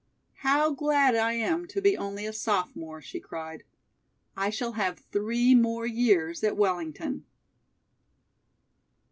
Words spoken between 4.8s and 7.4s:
three more years at Wellington!"